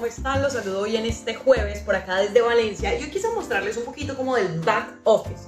[0.00, 0.40] ¿Cómo están?
[0.40, 2.98] Los saludo hoy en este jueves por acá desde Valencia.
[2.98, 5.44] Yo quise mostrarles un poquito como del back office.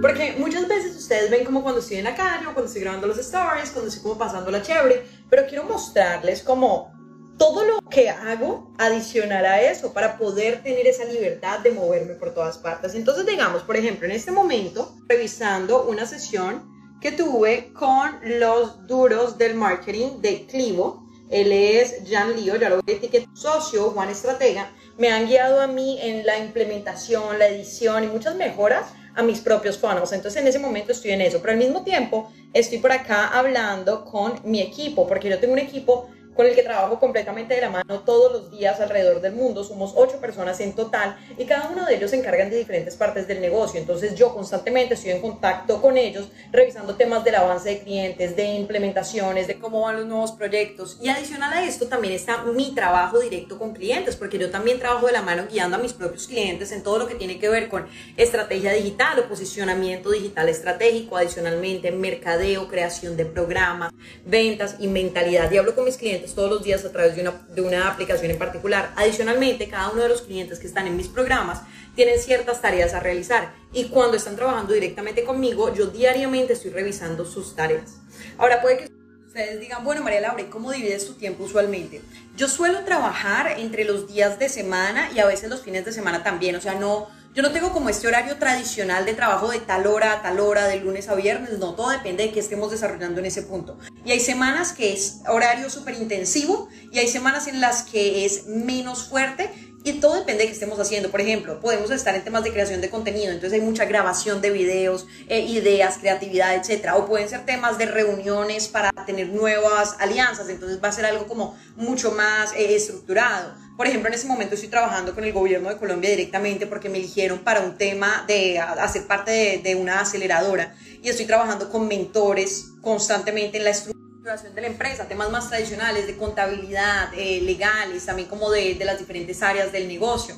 [0.00, 3.08] Porque muchas veces ustedes ven como cuando estoy en la calle o cuando estoy grabando
[3.08, 6.94] los stories, cuando estoy como pasando la chévere, pero quiero mostrarles como
[7.36, 12.32] todo lo que hago adicional a eso para poder tener esa libertad de moverme por
[12.32, 12.94] todas partes.
[12.94, 16.72] Entonces, digamos, por ejemplo, en este momento, revisando una sesión
[17.04, 21.06] que tuve con los duros del marketing de Clivo.
[21.28, 24.70] Él es Jan Lío, ya lo voy a etiquetar, socio, Juan Estratega.
[24.96, 29.40] Me han guiado a mí en la implementación, la edición y muchas mejoras a mis
[29.40, 30.12] propios funnels.
[30.12, 34.06] Entonces en ese momento estoy en eso, pero al mismo tiempo estoy por acá hablando
[34.06, 37.70] con mi equipo, porque yo tengo un equipo con el que trabajo completamente de la
[37.70, 39.64] mano todos los días alrededor del mundo.
[39.64, 43.26] Somos ocho personas en total y cada uno de ellos se encargan de diferentes partes
[43.26, 43.80] del negocio.
[43.80, 48.44] Entonces yo constantemente estoy en contacto con ellos, revisando temas del avance de clientes, de
[48.54, 50.98] implementaciones, de cómo van los nuevos proyectos.
[51.00, 55.06] Y adicional a esto también está mi trabajo directo con clientes, porque yo también trabajo
[55.06, 57.68] de la mano guiando a mis propios clientes en todo lo que tiene que ver
[57.68, 63.92] con estrategia digital o posicionamiento digital estratégico, adicionalmente mercadeo, creación de programas,
[64.24, 65.50] ventas y mentalidad.
[65.50, 68.30] Y hablo con mis clientes todos los días a través de una, de una aplicación
[68.30, 68.92] en particular.
[68.96, 71.62] Adicionalmente, cada uno de los clientes que están en mis programas
[71.94, 77.24] tienen ciertas tareas a realizar y cuando están trabajando directamente conmigo, yo diariamente estoy revisando
[77.24, 77.98] sus tareas.
[78.38, 78.90] Ahora puede que
[79.26, 82.00] ustedes digan, bueno, María Laura, ¿cómo divides tu tiempo usualmente?
[82.36, 86.22] Yo suelo trabajar entre los días de semana y a veces los fines de semana
[86.22, 89.88] también, o sea, no yo no tengo como este horario tradicional de trabajo de tal
[89.88, 93.18] hora a tal hora, de lunes a viernes, no, todo depende de qué estemos desarrollando
[93.18, 93.76] en ese punto.
[94.04, 98.46] Y hay semanas que es horario súper intensivo y hay semanas en las que es
[98.46, 99.50] menos fuerte
[99.82, 101.10] y todo depende de qué estemos haciendo.
[101.10, 104.50] Por ejemplo, podemos estar en temas de creación de contenido, entonces hay mucha grabación de
[104.50, 106.96] videos, eh, ideas, creatividad, etcétera.
[106.96, 111.26] O pueden ser temas de reuniones para tener nuevas alianzas, entonces va a ser algo
[111.26, 113.54] como mucho más eh, estructurado.
[113.76, 116.98] Por ejemplo, en ese momento estoy trabajando con el gobierno de Colombia directamente porque me
[116.98, 122.66] eligieron para un tema de hacer parte de, una aceleradora y estoy trabajando con mentores
[122.80, 128.28] constantemente en la estructuración de la empresa, temas más tradicionales de contabilidad, eh, legales, también
[128.28, 130.36] como de, de las diferentes áreas del negocio.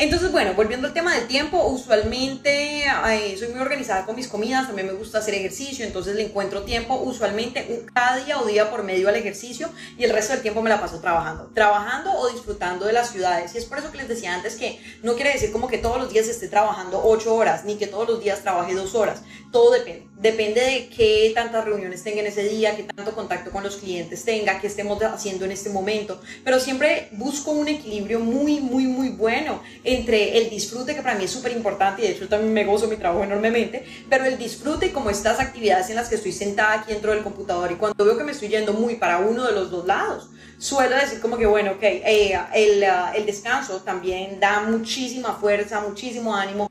[0.00, 2.84] Entonces, bueno, volviendo al tema del tiempo, usualmente
[3.38, 6.94] soy muy organizada con mis comidas, también me gusta hacer ejercicio, entonces le encuentro tiempo
[6.94, 9.68] usualmente cada día o día por medio al ejercicio
[9.98, 13.54] y el resto del tiempo me la paso trabajando, trabajando o disfrutando de las ciudades.
[13.54, 15.98] Y es por eso que les decía antes que no quiere decir como que todos
[15.98, 19.20] los días esté trabajando ocho horas, ni que todos los días trabaje dos horas.
[19.52, 20.06] Todo depende.
[20.16, 24.24] Depende de qué tantas reuniones tenga en ese día, qué tanto contacto con los clientes
[24.24, 26.20] tenga, qué estemos haciendo en este momento.
[26.44, 29.62] Pero siempre busco un equilibrio muy, muy, muy bueno
[29.94, 32.88] entre el disfrute, que para mí es súper importante y de hecho también me gozo
[32.88, 36.92] mi trabajo enormemente, pero el disfrute como estas actividades en las que estoy sentada aquí
[36.92, 39.70] dentro del computador y cuando veo que me estoy yendo muy para uno de los
[39.70, 44.60] dos lados, suelo decir como que bueno, ok, eh, el, uh, el descanso también da
[44.60, 46.70] muchísima fuerza, muchísimo ánimo